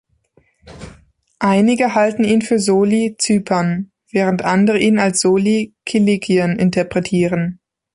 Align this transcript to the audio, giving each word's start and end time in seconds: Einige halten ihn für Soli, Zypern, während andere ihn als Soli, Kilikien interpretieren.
Einige 1.37 1.93
halten 1.93 2.23
ihn 2.23 2.41
für 2.41 2.57
Soli, 2.57 3.17
Zypern, 3.19 3.91
während 4.09 4.41
andere 4.43 4.79
ihn 4.79 4.97
als 4.97 5.19
Soli, 5.19 5.75
Kilikien 5.85 6.57
interpretieren. 6.57 7.59